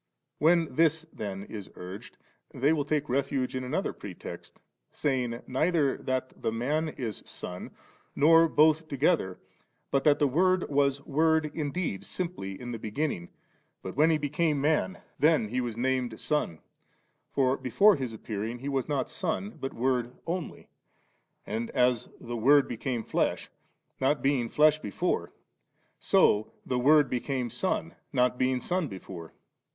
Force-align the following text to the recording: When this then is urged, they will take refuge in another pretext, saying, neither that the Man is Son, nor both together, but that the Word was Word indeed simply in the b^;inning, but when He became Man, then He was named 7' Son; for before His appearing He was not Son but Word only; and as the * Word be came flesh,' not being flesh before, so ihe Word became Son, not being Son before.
When 0.39 0.73
this 0.75 1.05
then 1.13 1.43
is 1.43 1.69
urged, 1.75 2.17
they 2.55 2.73
will 2.73 2.85
take 2.85 3.07
refuge 3.07 3.55
in 3.55 3.63
another 3.63 3.93
pretext, 3.93 4.57
saying, 4.91 5.43
neither 5.45 5.95
that 5.97 6.41
the 6.41 6.51
Man 6.51 6.89
is 6.89 7.21
Son, 7.27 7.69
nor 8.15 8.47
both 8.49 8.87
together, 8.87 9.37
but 9.91 10.03
that 10.05 10.17
the 10.17 10.25
Word 10.27 10.67
was 10.69 11.05
Word 11.05 11.51
indeed 11.53 12.03
simply 12.03 12.59
in 12.59 12.71
the 12.71 12.79
b^;inning, 12.79 13.29
but 13.83 13.95
when 13.95 14.09
He 14.09 14.17
became 14.17 14.59
Man, 14.59 14.97
then 15.19 15.49
He 15.49 15.61
was 15.61 15.77
named 15.77 16.13
7' 16.13 16.17
Son; 16.17 16.59
for 17.31 17.55
before 17.55 17.95
His 17.95 18.11
appearing 18.11 18.57
He 18.57 18.69
was 18.69 18.89
not 18.89 19.07
Son 19.07 19.51
but 19.51 19.71
Word 19.71 20.11
only; 20.25 20.67
and 21.45 21.69
as 21.75 22.09
the 22.19 22.35
* 22.35 22.35
Word 22.49 22.67
be 22.67 22.75
came 22.77 23.03
flesh,' 23.03 23.51
not 23.99 24.23
being 24.23 24.49
flesh 24.49 24.79
before, 24.79 25.31
so 25.99 26.51
ihe 26.67 26.75
Word 26.79 27.07
became 27.07 27.51
Son, 27.51 27.93
not 28.11 28.39
being 28.39 28.59
Son 28.59 28.87
before. 28.87 29.35